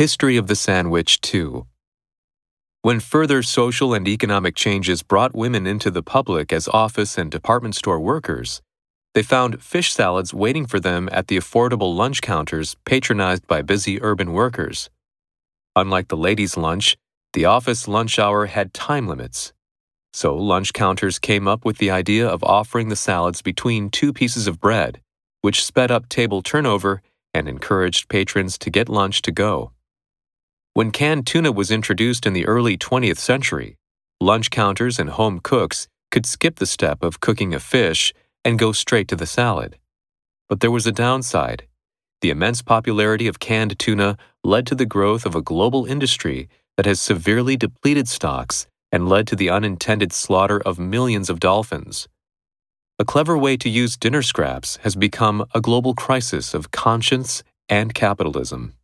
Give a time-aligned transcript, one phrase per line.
[0.00, 1.66] History of the Sandwich 2.
[2.80, 7.74] When further social and economic changes brought women into the public as office and department
[7.74, 8.62] store workers,
[9.12, 14.00] they found fish salads waiting for them at the affordable lunch counters patronized by busy
[14.00, 14.88] urban workers.
[15.76, 16.96] Unlike the ladies' lunch,
[17.34, 19.52] the office lunch hour had time limits.
[20.14, 24.46] So lunch counters came up with the idea of offering the salads between two pieces
[24.46, 25.02] of bread,
[25.42, 27.02] which sped up table turnover
[27.34, 29.72] and encouraged patrons to get lunch to go.
[30.72, 33.76] When canned tuna was introduced in the early 20th century,
[34.20, 38.70] lunch counters and home cooks could skip the step of cooking a fish and go
[38.70, 39.78] straight to the salad.
[40.48, 41.66] But there was a downside.
[42.20, 46.86] The immense popularity of canned tuna led to the growth of a global industry that
[46.86, 52.08] has severely depleted stocks and led to the unintended slaughter of millions of dolphins.
[53.00, 57.92] A clever way to use dinner scraps has become a global crisis of conscience and
[57.92, 58.74] capitalism.